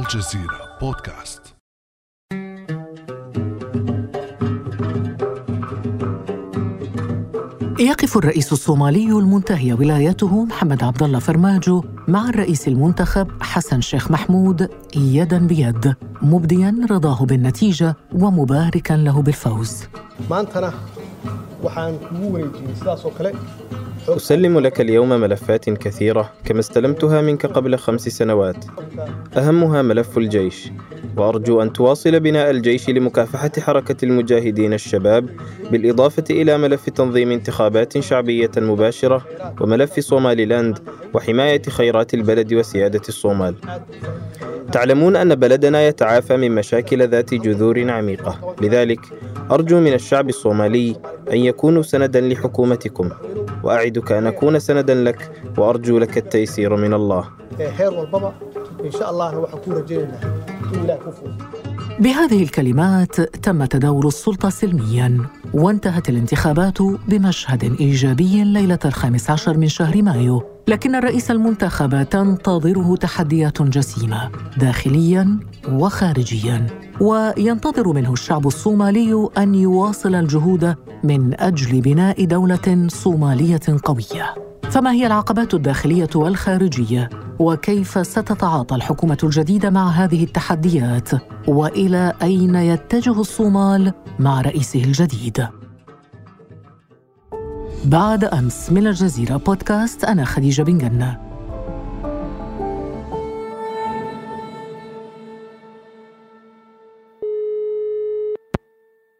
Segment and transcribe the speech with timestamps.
[0.00, 1.42] الجزيرة بودكاست.
[7.80, 14.68] يقف الرئيس الصومالي المنتهي ولايته محمد عبد الله فرماجو مع الرئيس المنتخب حسن شيخ محمود
[14.96, 19.84] يدا بيد مبديا رضاه بالنتيجة ومباركا له بالفوز.
[24.08, 28.64] أسلم لك اليوم ملفات كثيرة كما استلمتها منك قبل خمس سنوات.
[29.36, 30.70] أهمها ملف الجيش.
[31.16, 35.30] وأرجو أن تواصل بناء الجيش لمكافحة حركة المجاهدين الشباب
[35.70, 39.26] بالإضافة إلى ملف تنظيم انتخابات شعبية مباشرة
[39.60, 40.78] وملف صوماليلاند
[41.14, 43.54] وحماية خيرات البلد وسيادة الصومال.
[44.72, 48.54] تعلمون أن بلدنا يتعافى من مشاكل ذات جذور عميقة.
[48.62, 49.00] لذلك
[49.50, 50.96] أرجو من الشعب الصومالي
[51.32, 53.10] أن يكونوا سندا لحكومتكم.
[53.64, 57.24] وأعدك أن أكون سندا لك وأرجو لك التيسير من الله.
[60.72, 61.34] in ilaah ku fuudo
[62.00, 65.18] بهذه الكلمات تم تداول السلطة سلميا
[65.54, 70.42] وانتهت الانتخابات بمشهد إيجابي ليلة الخامس عشر من شهر مايو.
[70.70, 76.66] لكن الرئيس المنتخب تنتظره تحديات جسيمة داخليا وخارجيا
[77.00, 84.34] وينتظر منه الشعب الصومالي أن يواصل الجهود من أجل بناء دولة صومالية قوية.
[84.70, 91.08] فما هي العقبات الداخلية والخارجية؟ وكيف ستتعاطى الحكومة الجديدة مع هذه التحديات؟
[91.48, 95.46] وإلى أين يتجه الصومال مع رئيسه الجديد؟
[97.84, 101.30] بعد أمس من الجزيرة بودكاست أنا خديجة بن جنه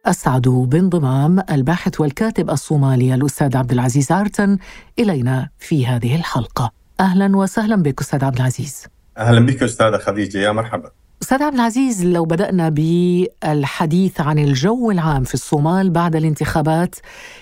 [0.05, 4.57] أسعد بانضمام الباحث والكاتب الصومالي الأستاذ عبد العزيز عرتن
[4.99, 6.71] إلينا في هذه الحلقة.
[6.99, 8.85] أهلا وسهلا بك أستاذ عبد العزيز.
[9.17, 10.91] أهلا بك أستاذة خديجة يا مرحبا.
[11.23, 16.95] أستاذ عبد العزيز لو بدأنا بالحديث عن الجو العام في الصومال بعد الانتخابات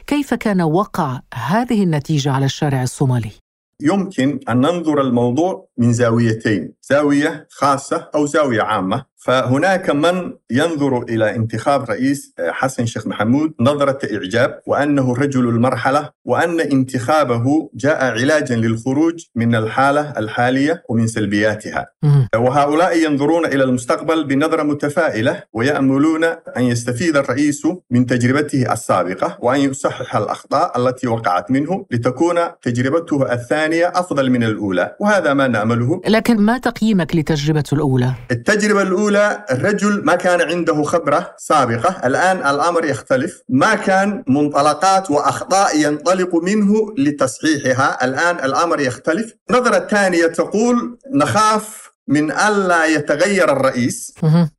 [0.08, 3.32] كيف كان وقع هذه النتيجة على الشارع الصومالي؟
[3.82, 9.10] يمكن أن ننظر الموضوع من زاويتين زاوية خاصة أو زاوية عامة.
[9.22, 16.60] فهناك من ينظر إلى انتخاب رئيس حسن شيخ محمود نظرة إعجاب وأنه رجل المرحلة وأن
[16.60, 21.88] انتخابه جاء علاجا للخروج من الحالة الحالية ومن سلبياتها.
[22.36, 26.24] وهؤلاء ينظرون إلى المستقبل بنظرة متفائلة ويأملون
[26.58, 33.88] أن يستفيد الرئيس من تجربته السابقة وأن يصحح الأخطاء التي وقعت منه لتكون تجربته الثانية
[33.96, 34.96] أفضل من الأولى.
[35.00, 41.36] وهذا ما نامله لكن ما تقييمك لتجربته الأولى؟ التجربة الأولى الرجل ما كان عنده خبرة
[41.38, 49.78] سابقة الآن الأمر يختلف ما كان منطلقات وأخطاء ينطلق منه لتصحيحها الآن الأمر يختلف النظرة
[49.78, 54.14] الثانية تقول نخاف من ألا يتغير الرئيس.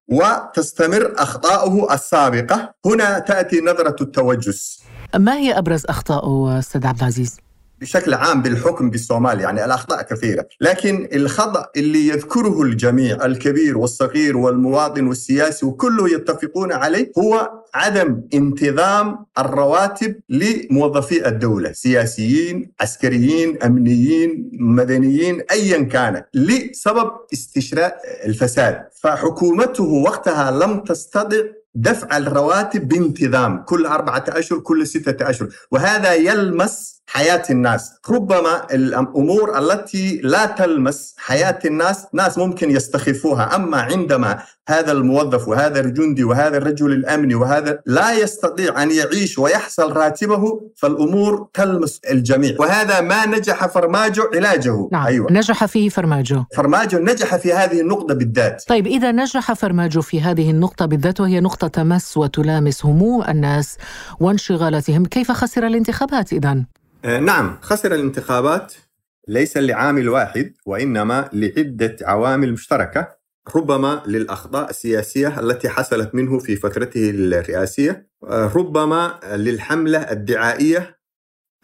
[0.09, 4.81] وتستمر أخطاؤه السابقة هنا تأتي نظرة التوجس
[5.17, 7.37] ما هي أبرز أخطائه أستاذ عبد العزيز؟
[7.81, 10.47] بشكل عام بالحكم بالصومال يعني الأخطاء كثيرة.
[10.61, 19.25] لكن الخطأ اللي يذكره الجميع الكبير والصغير والمواطن والسياسي وكله يتفقون عليه هو عدم انتظام
[19.39, 28.85] الرواتب لموظفي الدولة سياسيين عسكريين أمنيين مدنيين أيا كان لسبب استشراء الفساد.
[29.01, 31.37] فحكومته وقتها لم تستطع
[31.75, 35.49] دفع الرواتب بانتظام كل أربعة أشهر كل ستة أشهر.
[35.71, 37.91] وهذا يلمس حياة الناس.
[38.11, 43.57] ربما الأمور التي لا تلمس حياة الناس ناس ممكن يستخفوها.
[43.57, 49.93] أما عندما هذا الموظف وهذا الجندي وهذا الرجل الأمني وهذا لا يستطيع أن يعيش ويحصل
[49.93, 52.57] راتبه فالأمور تلمس الجميع.
[52.59, 54.89] وهذا ما نجح فرماجو علاجه.
[54.93, 55.33] نعم أيوة.
[55.33, 56.45] نجح فيه فرماجو.
[56.57, 58.65] فرماجو نجح في هذه النقطة بالذات.
[58.69, 63.79] طيب إذا نجح فرماجو في هذه النقطة بالذات وهي نقطة تمس وتلامس هموم الناس
[64.21, 66.65] وانشغالاتهم كيف خسر الانتخابات إذا؟
[67.05, 68.73] آه، نعم خسر الانتخابات
[69.29, 73.20] ليس لعامل واحد وإنما لعدة عوامل مشتركة.
[73.57, 81.01] ربما للأخطاء السياسية التي حصلت منه في فترته الرئاسية آه، ربما للحملة الدعائية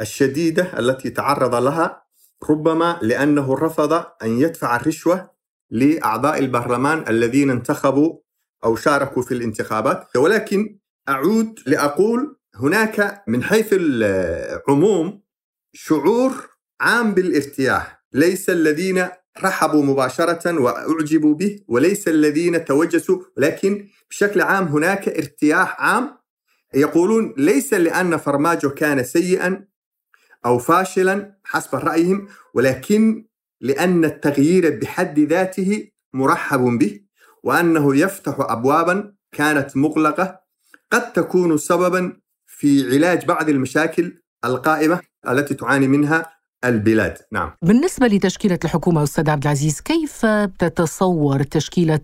[0.01, 2.07] الشديدة التي تعرض لها
[2.51, 3.93] ربما لأنه رفض
[4.23, 5.31] أن يدفع الرشوة
[5.71, 8.19] لأعضاء البرلمان الذين انتخبوا
[8.65, 10.17] أو شاركوا في الانتخابات.
[10.17, 10.79] ولكن
[11.09, 15.23] أعود لأقول هناك من حيث العموم
[15.73, 16.33] شعور
[16.81, 19.09] عام بالارتياح ليس الذين
[19.44, 26.18] رحبوا مباشرة وأعجبوا به وليس الذين توجسوا ولكن بشكل عام هناك ارتياح عام
[26.74, 29.66] يقولون ليس لأن فرماجو كان سيئا
[30.46, 33.26] أو فاشلا حسب رأيهم ولكن
[33.62, 37.02] لأن التغيير بحد ذاته مرحب به
[37.44, 40.42] وأنه يفتح أبوابا كانت مغلقة
[40.92, 47.19] قد تكون سببا في علاج بعض المشاكل القائمة التي تعاني منها البلاد.
[47.33, 47.53] نعم.
[47.63, 50.27] بالنسبة لتشكيلة الحكومة أستاذ عبد العزيز كيف
[50.59, 52.01] تتصور تشكيلة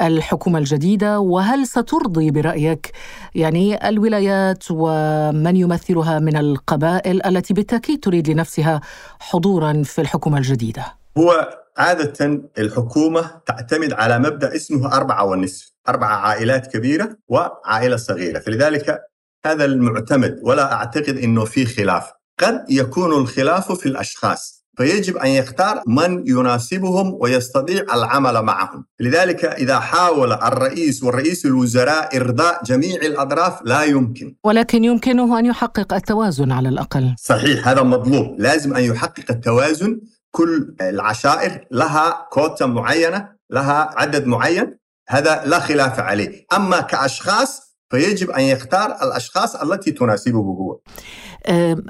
[0.00, 2.92] الحكومة الجديدة؟ وهل سترضي برأيك
[3.34, 8.80] يعني الولايات ومن يمثلها من القبائل التي بالتأكيد تريد لنفسها
[9.20, 10.84] حضورا في الحكومة الجديدة؟
[11.18, 18.38] هو عادة الحكومة تعتمد على مبدأ اسمه أربعة والنصف أربعة عائلات كبيرة وعائلة صغيرة.
[18.38, 19.00] فلذلك
[19.46, 22.17] هذا المعتمد ولا أعتقد أنه في خلاف.
[22.38, 28.84] قد يكون الخلاف في الأشخاص فيجب أن يختار من يناسبهم ويستطيع العمل معهم.
[29.00, 34.36] لذلك إذا حاول الرئيس والرئيس الوزراء إرضاء جميع الأطراف لا يمكن.
[34.44, 37.14] ولكن يمكنه أن يحقق التوازن على الأقل.
[37.18, 38.40] صحيح هذا مطلوب.
[38.40, 40.00] لازم أن يحقق التوازن.
[40.30, 46.46] كل العشائر لها كوتا معينة لها عدد معين هذا لا خلاف عليه.
[46.52, 50.80] أما كأشخاص فيجب أن يختار الأشخاص التي تناسبه هو.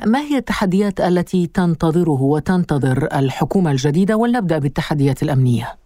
[0.06, 5.78] ما هي التحديات التي تنتظره وتنتظر الحكومة الجديدة؟ ولنبدأ بالتحديات الأمنية.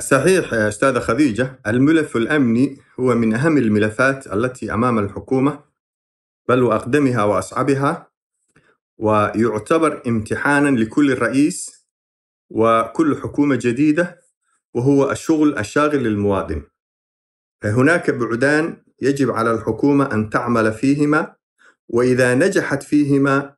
[0.00, 5.60] صحيح أستاذة خديجة الملف الأمني هو من أهم الملفات التي أمام الحكومة
[6.48, 8.08] بل وأقدمها وأصعبها
[8.98, 11.86] ويعتبر امتحانا لكل رئيس
[12.50, 14.20] وكل حكومة جديدة
[14.74, 16.62] وهو الشغل الشاغل للمواطن.
[17.64, 21.34] هناك بعدان يجب على الحكومة أن تعمل فيهما
[21.88, 23.56] وإذا نجحت فيهما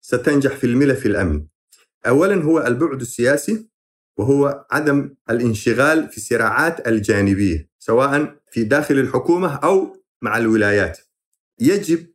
[0.00, 1.48] ستنجح في الملف الأمني
[2.06, 3.68] أولا هو البعد السياسي
[4.16, 10.98] وهو عدم الانشغال في الصراعات الجانبية سواء في داخل الحكومة أو مع الولايات.
[11.60, 12.06] يجب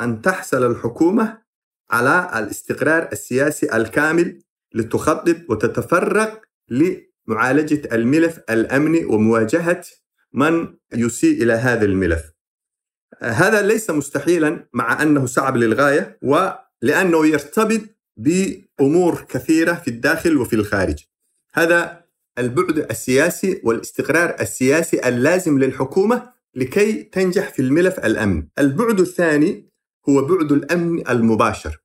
[0.00, 1.42] أن تحصل الحكومة
[1.90, 4.42] على الاستقرار السياسي الكامل
[4.74, 6.28] لتخطط وتتفرغ
[6.68, 9.82] لمعالجة الملف الأمني ومواجهة
[10.36, 12.32] من يسيء إلى هذا الملف.
[13.22, 17.80] هذا ليس مستحيلا مع أنه صعب للغاية ولأنه يرتبط
[18.16, 21.04] بأمور كثيرة في الداخل وفي الخارج.
[21.54, 22.04] هذا
[22.38, 28.48] البعد السياسي والاستقرار السياسي اللازم للحكومة لكي تنجح في الملف الأمن.
[28.58, 29.70] البعد الثاني
[30.08, 31.82] هو بعد الأمن المباشر.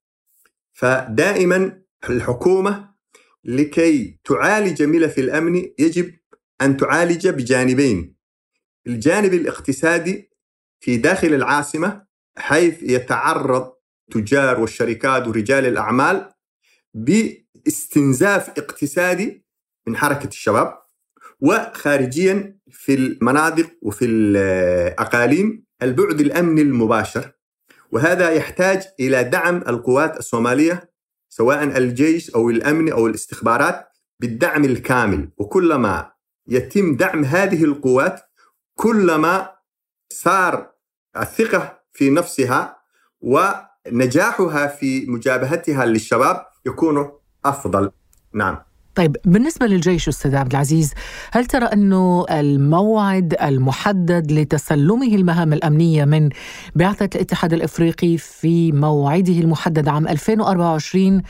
[0.74, 2.92] فدائما الحكومة
[3.44, 6.13] لكي تعالج ملف الأمن يجب
[6.62, 8.20] أن تعالج بجانبين.
[8.88, 10.31] الجانب الاقتصادي
[10.80, 12.06] في داخل العاصمة
[12.38, 13.72] حيث يتعرض
[14.12, 16.31] تجار والشركات ورجال الأعمال
[16.94, 19.45] باستنزاف اقتصادي
[19.88, 20.81] من حركة الشباب
[21.39, 27.31] وخارجيا في المناطق وفي الأقاليم البعد الأمني المباشر.
[27.92, 30.92] وهذا يحتاج إلى دعم القوات الصومالية
[31.30, 33.88] سواء الجيش أو الأمن أو الاستخبارات
[34.19, 35.31] بالدعم الكامل.
[35.38, 36.12] وكلما
[36.48, 38.22] يتم دعم هذه القوات
[38.81, 39.50] كلما
[40.13, 40.72] صار
[41.18, 42.78] الثقة في نفسها
[43.22, 47.12] ونجاحها في مجابهتها للشباب يكون
[47.45, 47.92] أفضل
[48.33, 48.57] نعم
[48.95, 50.94] طيب بالنسبة للجيش أستاذ عبد العزيز
[51.31, 56.30] هل ترى أنه الموعد المحدد لتسلمه المهام الأمنية من
[56.75, 61.22] بعثة الاتحاد الإفريقي في موعده المحدد عام 2024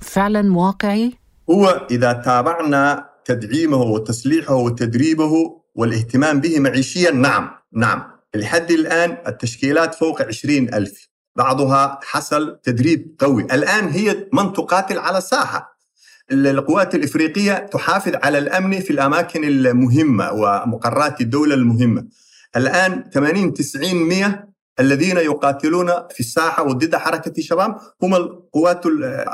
[0.00, 1.12] فعلا واقعي؟
[1.50, 8.02] هو إذا تابعنا تدعيمه وتسليحه وتدريبه والاهتمام به معيشيا نعم نعم.
[8.34, 11.08] لحد الآن التشكيلات فوق عشرين ألف.
[11.36, 13.42] بعضها حصل تدريب قوي.
[13.42, 15.78] الآن هي من تقاتل على الساحة
[16.32, 22.06] القوات الإفريقية تحافظ على الأمن في الأماكن المهمة ومقرات الدولة المهمة.
[22.56, 24.47] الآن 80 90 100
[24.80, 28.86] الذين يقاتلون في الساحة وضد حركة الشباب هم القوات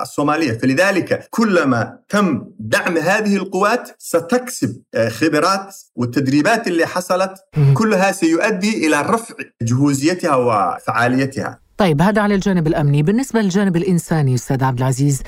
[0.03, 0.59] الصومالية.
[0.59, 7.33] فلذلك كلما تم دعم هذه القوات ستكسب خبرات والتدريبات اللي حصلت.
[7.75, 11.64] كلها سيؤدي إلى رفع جهوزيتها وفعاليتها.
[11.79, 15.23] طيب هذا على الجانب الأمني، بالنسبة للجانب الإنساني أستاذ عبد العزيز،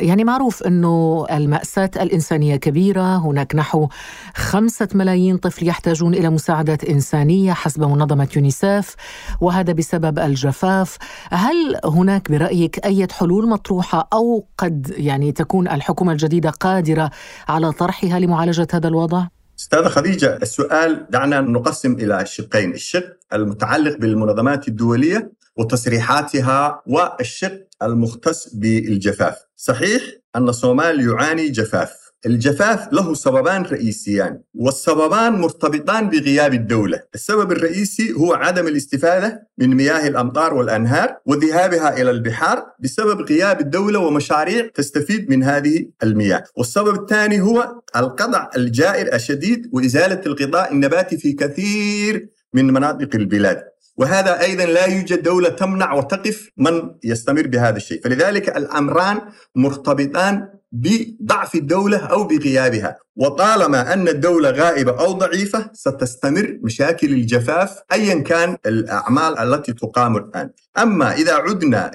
[0.00, 3.88] يعني معروف إنه المأساة الإنسانية كبيرة، هناك نحو
[4.34, 8.96] خمسة ملايين طفل يحتاجون إلى مساعدات إنسانية حسب منظمة يونيسف،
[9.40, 10.96] وهذا بسبب الجفاف،
[11.30, 17.10] هل هناك برأيك أي حلول مطروحة أو قد يعني تكون الحكومة الجديدة قادرة
[17.48, 19.26] على طرحها لمعالجة هذا الوضع؟
[19.58, 29.36] أستاذة خديجة السؤال دعنا نقسم إلى شقين الشق المتعلق بالمنظمات الدولية وتصريحاتها والشق المختص بالجفاف.
[29.56, 30.02] صحيح
[30.36, 31.92] أن الصومال يعاني جفاف.
[32.26, 37.00] الجفاف له سببان رئيسيان والسببان مرتبطان بغياب الدولة.
[37.14, 43.98] السبب الرئيسي هو عدم الاستفادة من مياه الأمطار والأنهار وذهابها إلى البحار بسبب غياب الدولة
[43.98, 46.44] ومشاريع تستفيد من هذه المياه.
[46.56, 53.69] والسبب الثاني هو القطع الجائر الشديد وإزالة الغطاء النباتي في كثير من مناطق البلاد.
[54.00, 59.20] وهذا أيضا لا يوجد دولة تمنع وتقف من يستمر بهذا الشيء، فلذلك الأمران
[59.56, 68.20] مرتبطان بضعف الدولة أو بغيابها، وطالما أن الدولة غائبة أو ضعيفة ستستمر مشاكل الجفاف ايا
[68.20, 70.50] كان الأعمال التي تقام الآن.
[70.78, 71.90] أما إذا عدنا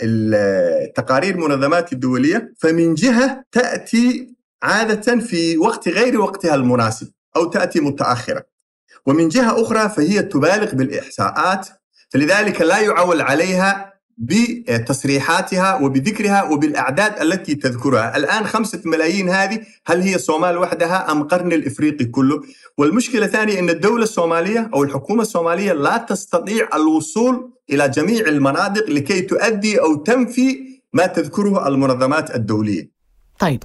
[0.95, 8.45] تقارير المنظمات الدولية فمن جهة تأتي عادة في وقت غير وقتها المناسب أو تأتي متأخرة.
[9.05, 11.67] ومن جهة أخرى فهي تبالغ بالإحصاءات
[12.15, 18.17] فلذلك لا يعول عليها بتصريحاتها وبذكرها وبالأعداد التي تذكرها.
[18.17, 22.41] الآن خمسة ملايين هذه هل هي الصومال وحدها أم قرن الإفريقي كله؟
[22.77, 29.22] والمشكلة الثانية أن الدولة الصومالية أو الحكومة الصومالية لا تستطيع الوصول إلى جميع المناطق لكي
[29.22, 30.60] تؤدي أو تنفي
[30.93, 32.94] ما تذكره المنظمات الدولية.
[33.39, 33.63] طيب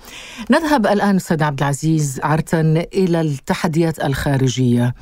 [0.50, 4.94] نذهب الآن أستاذ عبد العزيز عرتن إلى التحديات الخارجية.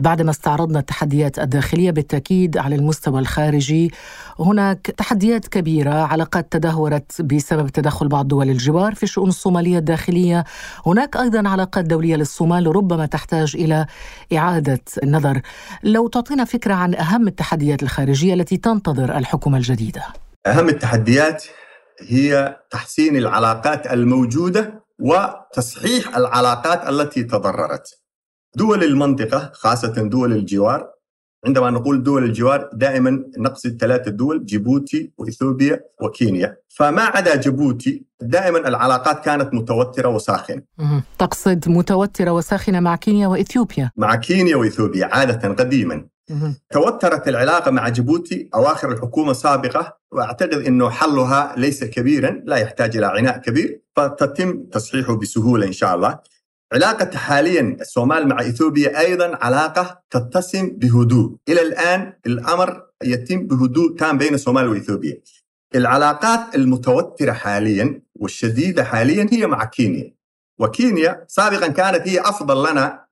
[0.00, 3.90] بعدما استعرضنا التحديات الداخلية بالتأكيد على المستوى الخارجي
[4.38, 10.44] هناك تحديات كبيرة علاقات تدهورت بسبب تدخل بعض دول الجوار في الشؤون الصومالية الداخلية.
[10.86, 13.86] هناك أيضا علاقات دولية للصومال ربما تحتاج إلى
[14.36, 15.40] إعادة النظر.
[15.82, 20.02] لو تعطينا فكرة عن أهم التحديات الخارجية التي تنتظر الحكومة الجديدة.
[20.46, 21.44] أهم التحديات
[22.00, 28.00] هي تحسين العلاقات الموجودة وتصحيح العلاقات التي تضررت.
[28.56, 30.90] دول المنطقة خاصة دول الجوار
[31.46, 38.58] عندما نقول دول الجوار دائما نقصد ثلاثة دول جيبوتي وإثيوبيا وكينيا، فما عدا جيبوتي دائما
[38.68, 40.62] العلاقات كانت متوترة وساخنة.
[41.18, 46.06] تقصد متوترة وساخنة مع كينيا وإثيوبيا؟ مع كينيا وإثيوبيا عادة قديما.
[46.70, 53.06] توترت العلاقة مع جيبوتي أواخر الحكومة السابقة وأعتقد أنه حلها ليس كبيرا لا يحتاج إلى
[53.06, 56.18] عناء كبير فتتم تصحيحه بسهولة إن شاء الله.
[56.72, 61.36] علاقة حاليا الصومال مع إثيوبيا أيضا علاقة تتسم بهدوء.
[61.48, 65.20] إلى الآن الأمر يتم بهدوء تام بين الصومال وإثيوبيا.
[65.74, 70.14] العلاقات المتوترة حاليا والشديدة حاليا هي مع كينيا.
[70.58, 73.04] وكينيا سابقا كانت هي أفضل لنا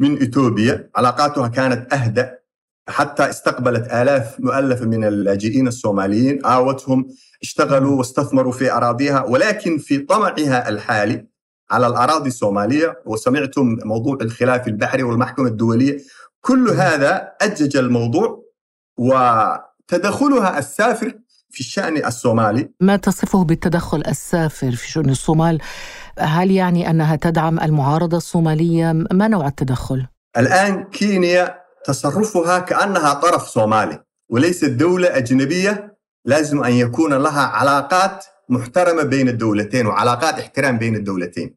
[0.00, 2.39] من إثيوبيا علاقاتها كانت أهدأ.
[2.88, 7.08] حتى استقبلت آلاف مؤلفة من اللاجئين الصوماليين آوتهم
[7.42, 11.26] اشتغلوا واستثمروا في أراضيها ولكن في طمعها الحالي
[11.70, 15.98] على الأراضي الصومالية وسمعتم موضوع الخلاف البحري والمحكمة الدولية
[16.40, 18.44] كل هذا أجج الموضوع
[18.98, 21.14] وتدخلها السافر
[21.50, 22.70] في الشأن الصومالي.
[22.80, 25.58] ما تصفه بالتدخل السافر في شؤون الصومال؟
[26.18, 30.06] هل يعني أنها تدعم المعارضة الصومالية؟ ما نوع التدخل؟
[30.36, 39.02] الآن كينيا تصرفها كأنها طرف صومالي وليست دوله أجنبية لازم أن يكون لها علاقات محترمة
[39.02, 41.54] بين الدولتين وعلاقات احترام بين الدولتين.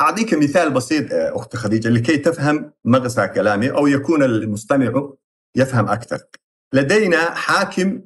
[0.00, 5.08] أعطيك مثال بسيط اخت خديجة لكي تفهم مغزى كلامي أو يكون المستمع
[5.54, 6.18] يفهم أكثر.
[6.72, 8.00] لدينا حاكم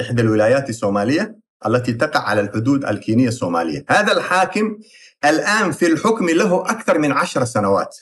[0.00, 4.78] إحدى الولايات الصومالية التي تقع على الحدود الكينية الصومالية، هذا الحاكم
[5.24, 7.96] الآن في الحكم له أكثر من عشر سنوات.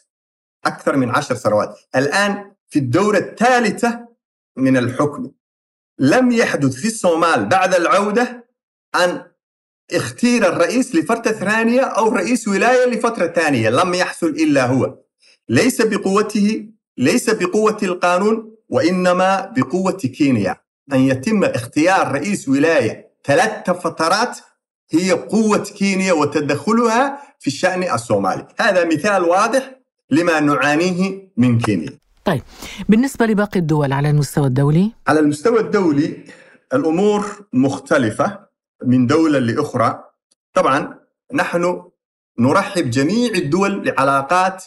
[0.67, 4.09] أكثر من عشر سنوات، الآن في الدورة الثالثة
[4.57, 5.31] من الحكم.
[5.99, 8.49] لم يحدث في الصومال بعد العودة
[8.95, 9.23] أن
[9.93, 13.71] اختير الرئيس لفترة ثانية أو رئيس ولاية لفترة ثانية.
[13.71, 14.99] لم يحصل إلا هو.
[15.49, 16.69] ليس بقوته
[16.99, 20.57] ليس بقوة القانون وإنما بقوة كينيا.
[20.93, 24.39] أن يتم اختيار رئيس ولاية ثلاث فترات
[24.91, 28.47] هي قوة كينيا وتدخلها في الشأن الصومالي.
[28.61, 29.81] هذا مثال واضح
[30.11, 32.06] لما نعانيه من كينيا.
[32.27, 32.43] طيب
[32.89, 36.25] بالنسبة لباقي الدول على المستوى الدولي؟ على المستوى الدولي
[36.75, 38.39] الأمور مختلفة
[38.85, 40.05] من دولة لأخرى
[40.55, 40.95] طبعا
[41.35, 41.83] نحن
[42.39, 44.65] نرحب جميع الدول لعلاقات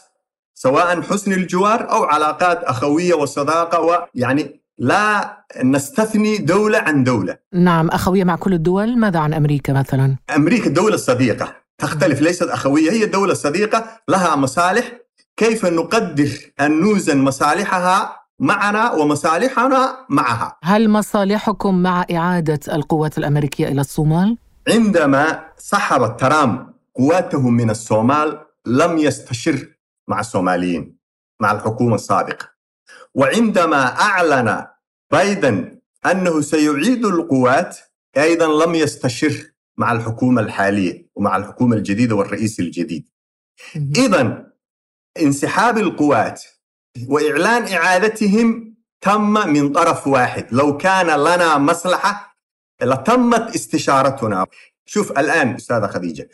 [0.55, 3.79] سواء حسن الجوار أو علاقات أخوية وصداقة
[4.15, 10.15] ويعني لا نستثني دولة عن دولة نعم أخوية مع كل الدول ماذا عن أمريكا مثلا؟
[10.35, 14.91] أمريكا دولة صديقة تختلف ليست أخوية هي دولة صديقة لها مصالح
[15.39, 16.29] كيف نقدر
[16.59, 25.43] أن نوزن مصالحها معنا ومصالحنا معها؟ هل مصالحكم مع إعادة القوات الأمريكية إلى الصومال؟ عندما
[25.57, 29.67] سحب ترامب قواته من الصومال لم يستشر
[30.07, 30.97] مع الصوماليين
[31.41, 32.49] مع الحكومة السابقة.
[33.15, 34.65] وعندما أعلن
[35.11, 37.77] بايدن أنه سيعيد القوات
[38.17, 43.09] أيضا لم يستشر مع الحكومة الحالية ومع الحكومة الجديدة والرئيس الجديد.
[43.75, 44.48] إذا
[45.17, 46.43] انسحاب القوات
[47.07, 50.47] وإعلان إعادتهم تم من طرف واحد.
[50.51, 52.37] لو كان لنا مصلحة
[52.81, 54.45] لتمت استشارتنا.
[54.85, 56.29] شوف الآن أستاذة خديجة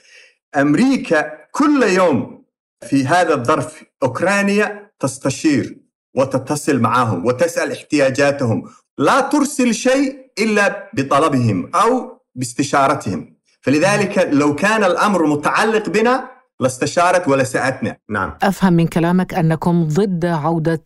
[0.55, 2.45] أمريكا كل يوم
[2.87, 5.77] في هذا الظرف أوكرانيا تستشير
[6.15, 8.69] وتتصل معهم وتسأل احتياجاتهم.
[8.97, 13.35] لا ترسل شيء إلا بطلبهم أو باستشارتهم.
[13.61, 18.33] فلذلك لو كان الأمر متعلق بنا لاستشارت ولسأتنا نعم.
[18.43, 20.83] أفهم من كلامك أنكم ضد عودة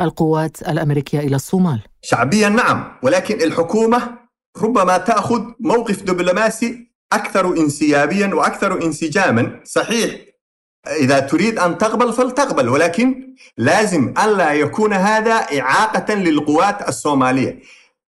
[0.00, 1.80] القوات الأمريكية إلى الصومال.
[2.02, 4.18] شعبيا نعم ولكن الحكومة
[4.62, 9.60] ربما تأخذ موقف دبلوماسي أكثر انسيابيا وأكثر انسجاما.
[9.64, 10.14] صحيح
[11.00, 17.60] إذا تريد أن تقبل فلتقبل ولكن لازم ألا يكون هذا إعاقة للقوات الصومالية.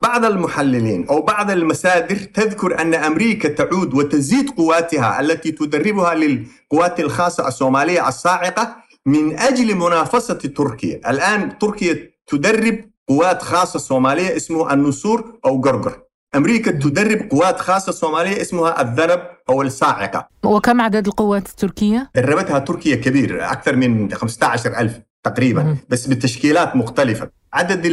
[0.05, 7.47] بعض المحللين أو بعض المصادر تذكر أن أمريكا تعود وتزيد قواتها التي تدربها للقوات الخاصة
[7.47, 11.01] الصومالية الصاعقة من أجل منافسة تركيا.
[11.09, 15.99] الآن تركيا تدرب قوات خاصة صومالية اسمه النسور أو قرقر.
[16.35, 20.27] أمريكا تدرب قوات خاصة صومالية اسمها الذنب أو الصاعقة.
[20.43, 27.29] وكم عدد القوات التركية؟ دربتها تركيا كبير أكثر من 15 ألف تقريبا بس بتشكيلات مختلفة.
[27.53, 27.85] عدد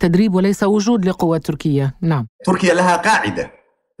[0.00, 1.94] تدريب وليس وجود لقوات تركية.
[2.00, 2.26] نعم.
[2.44, 3.50] تركيا لها قاعدة.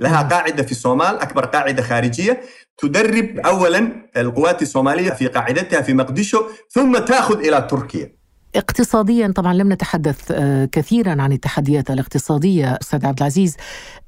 [0.00, 2.40] لها قاعدة في الصومال أكبر قاعدة خارجية.
[2.78, 8.18] تدرب أولا القوات الصومالية في قاعدتها في مقدشو ثم تأخذ إلى تركيا.
[8.56, 13.56] اقتصاديا طبعا لم نتحدث آه، كثيرا عن التحديات الاقتصادية أستاذ عبد العزيز.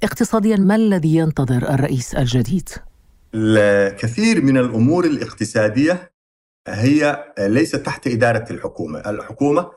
[0.02, 2.68] اقتصاديا ما الذي ينتظر الرئيس الجديد؟
[3.34, 6.12] الكثير من الأمور الاقتصادية
[6.68, 8.98] هي ليست تحت إدارة الحكومة.
[8.98, 9.70] الحكومة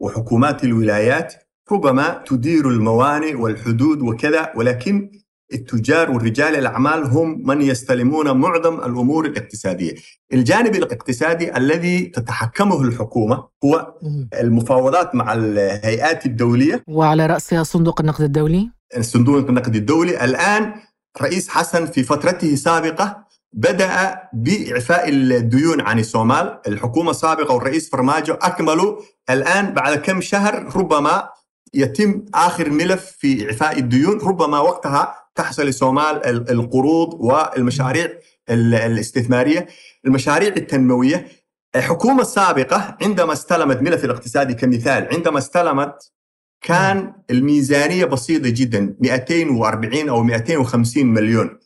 [0.00, 1.34] وحكومات الولايات
[1.72, 5.10] ربما تدير الموانئ والحدود وكذا ولكن
[5.52, 9.94] التجار ورجال الأعمال هم من يستلمون معظم الأمور الاقتصادية.
[10.32, 13.94] الجانب الاقتصادي الذي تتحكمه الحكومة هو
[14.40, 16.82] المفاوضات مع الهيئات الدولية.
[16.88, 18.70] وعلى رأسها صندوق النقد الدولي.
[19.00, 20.24] صندوق النقد الدولي.
[20.24, 20.74] الآن
[21.22, 26.58] رئيس حسن في فترته السابقة بدأ بإعفاء الديون عن الصومال.
[26.66, 28.96] الحكومة السابقة والرئيس فرماجو أكملوا.
[29.30, 31.28] الآن بعد كم شهر ربما
[31.74, 34.20] يتم آخر ملف في إعفاء الديون.
[34.20, 38.08] ربما وقتها تحصل الصومال القروض والمشاريع
[38.50, 39.66] الاستثمارية.
[40.06, 41.26] المشاريع التنموية.
[41.76, 46.12] الحكومة السابقة عندما استلمت ملف الاقتصادي كمثال عندما استلمت
[46.60, 51.58] كان الميزانية بسيطة جدا 240 أو 250 مليون.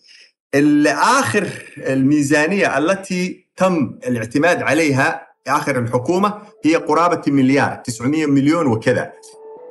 [0.54, 9.12] الآخر الميزانية التي تم الاعتماد عليها آخر الحكومة هي قرابة مليار 900 مليون وكذا.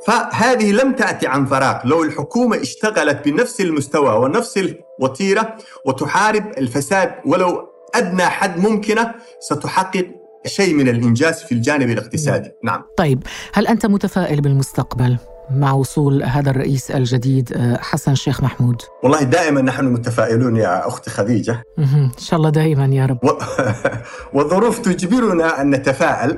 [0.05, 1.77] فهذه لم تأتي عن فراغ.
[1.85, 10.07] لو الحكومة اشتغلت بنفس المستوى ونفس الوتيرة وتحارب الفساد ولو أدنى حد ممكنة ستحقق
[10.45, 12.51] شيء من الإنجاز في الجانب الاقتصادي.
[12.63, 12.83] نعم.
[12.97, 15.17] طيب هل أنت متفائل بالمستقبل؟
[15.51, 21.09] مع وصول هذا الرئيس الجديد آه، حسن شيخ محمود؟ والله دائما نحن متفائلون يا أختي
[21.09, 21.63] خديجة.
[21.79, 23.23] إن شاء الله دائما يا رب.
[23.23, 23.29] و...
[24.33, 26.37] والظروف تجبرنا أن نتفائل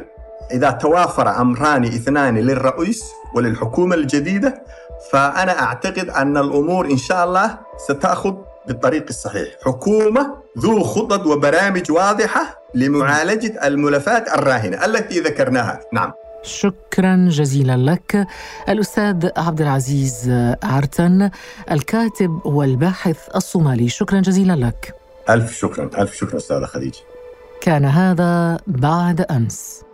[0.51, 3.03] إذا توافر أمران اثنان للرئيس
[3.35, 4.63] وللحكومة الجديدة
[5.11, 8.33] فأنا أعتقد أن الأمور إن شاء الله ستأخذ
[8.67, 9.47] بالطريق الصحيح.
[9.65, 15.79] حكومة ذو خطط وبرامج واضحة لمعالجة الملفات الراهنة التي ذكرناها.
[15.93, 16.11] نعم.
[16.43, 18.27] شكرا جزيلا لك.
[18.69, 20.31] الأستاذ عبد العزيز
[20.63, 21.29] عرتن
[21.71, 23.89] الكاتب والباحث الصومالي.
[23.89, 24.93] شكرا جزيلا لك.
[25.29, 26.99] ألف شكرا ألف شكرا أستاذة خديجة.
[27.61, 29.86] كان هذا بعد أمس.